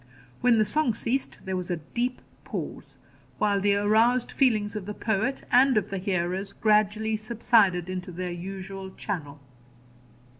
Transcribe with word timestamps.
When 0.39 0.57
the 0.57 0.65
song 0.65 0.95
ceased, 0.95 1.41
there 1.45 1.55
was 1.55 1.69
a 1.69 1.77
deep 1.77 2.21
pause, 2.43 2.97
while 3.37 3.61
the 3.61 3.75
aroused 3.75 4.31
feelings 4.31 4.75
of 4.75 4.87
the 4.87 4.95
poet 4.95 5.43
and 5.51 5.77
of 5.77 5.91
the 5.91 5.99
hearers 5.99 6.53
gradually 6.53 7.15
subsided 7.15 7.87
into 7.87 8.11
their 8.11 8.31
usual 8.31 8.89
channel. 8.95 9.39